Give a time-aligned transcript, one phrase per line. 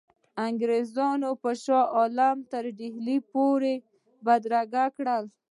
[0.47, 3.75] انګرېزان به شاه عالم تر ډهلي پوري
[4.25, 5.19] بدرګه کړي.